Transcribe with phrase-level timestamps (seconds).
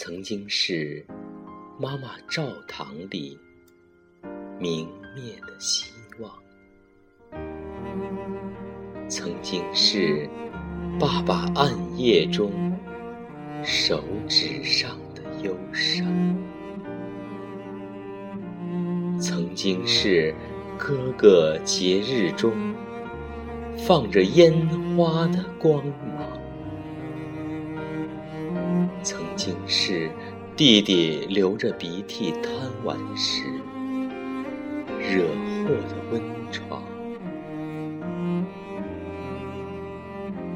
[0.00, 1.04] 曾经是
[1.76, 3.36] 妈妈灶堂里
[4.56, 4.86] 明
[5.16, 5.90] 灭的希
[6.20, 6.32] 望，
[9.08, 10.30] 曾经是
[11.00, 12.78] 爸爸暗夜中
[13.64, 16.06] 手指上的忧伤，
[19.20, 20.32] 曾经是
[20.78, 22.52] 哥哥节日中
[23.76, 24.64] 放着烟
[24.96, 25.84] 花的光
[26.16, 26.37] 芒。
[29.48, 30.10] 曾经是
[30.54, 32.52] 弟弟流着鼻涕贪
[32.84, 33.44] 玩时
[35.00, 35.24] 惹
[35.64, 36.20] 祸的温
[36.52, 36.82] 床，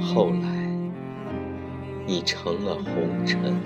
[0.00, 0.70] 后来
[2.06, 3.56] 你成了红尘，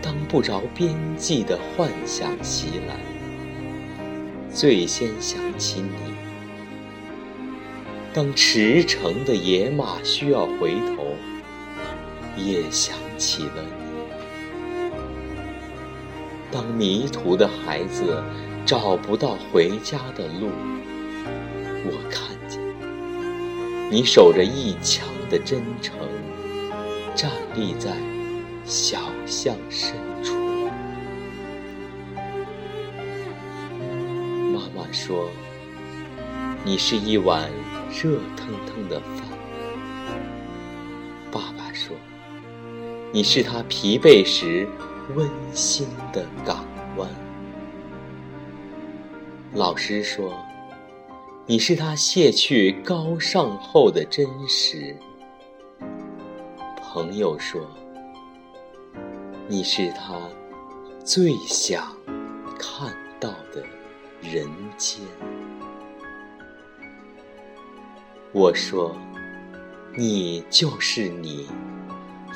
[0.00, 2.94] 当不着边际的幻想袭来，
[4.48, 6.12] 最先想起你；
[8.14, 11.16] 当驰骋的野马需要回头。
[12.36, 13.86] 也想起了你。
[16.52, 18.22] 当迷途的孩子
[18.64, 20.48] 找不到回家的路，
[21.84, 22.60] 我看见
[23.90, 25.96] 你守着一腔的真诚，
[27.14, 27.90] 站立在
[28.64, 30.34] 小巷深处。
[34.52, 35.28] 妈妈说
[36.64, 37.50] ：“你是一碗
[37.90, 39.26] 热腾腾的饭。”
[41.30, 41.96] 爸爸说。
[43.16, 44.68] 你是他疲惫时
[45.14, 46.66] 温馨的港
[46.98, 47.08] 湾。
[49.54, 50.38] 老师说，
[51.46, 54.94] 你是他卸去高尚后的真实。
[56.76, 57.58] 朋友说，
[59.48, 60.20] 你是他
[61.02, 61.96] 最想
[62.58, 63.64] 看到的
[64.20, 65.00] 人间。
[68.30, 68.94] 我说，
[69.96, 71.46] 你就是你。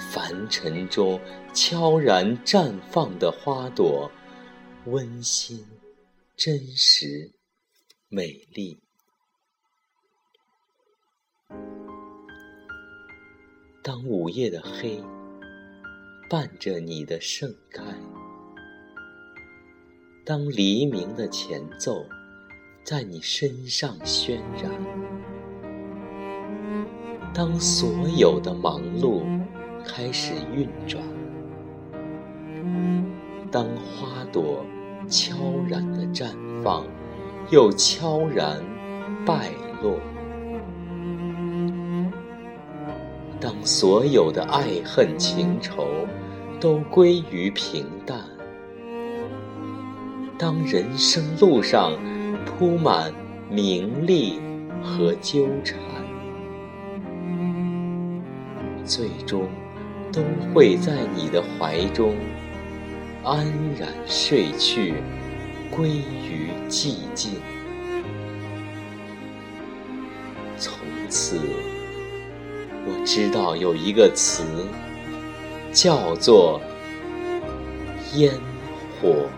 [0.01, 1.21] 凡尘中
[1.53, 4.11] 悄然绽放的花朵，
[4.87, 5.65] 温馨、
[6.37, 7.31] 真实、
[8.09, 8.81] 美丽。
[13.83, 15.03] 当午夜的黑
[16.29, 17.83] 伴着你的盛开，
[20.25, 22.05] 当黎明的前奏
[22.85, 24.71] 在你身上渲染，
[27.33, 29.40] 当所有的忙碌。
[29.93, 31.03] 开始运转。
[33.51, 34.65] 当花朵
[35.09, 35.35] 悄
[35.69, 36.29] 然的绽
[36.63, 36.85] 放，
[37.51, 38.63] 又悄然
[39.27, 39.51] 败
[39.83, 39.99] 落；
[43.41, 46.07] 当所有的爱恨情仇
[46.61, 48.21] 都归于平淡；
[50.39, 51.99] 当人生路上
[52.47, 53.13] 铺满
[53.51, 54.39] 名利
[54.81, 55.77] 和纠缠，
[58.85, 59.49] 最终。
[60.13, 60.23] 都
[60.53, 62.17] 会在你的怀中
[63.23, 63.47] 安
[63.79, 64.95] 然睡去，
[65.71, 67.33] 归于寂静。
[70.57, 70.73] 从
[71.09, 71.39] 此，
[72.87, 74.43] 我知道有一个词，
[75.73, 76.61] 叫做
[78.15, 78.33] 烟
[79.01, 79.29] 火。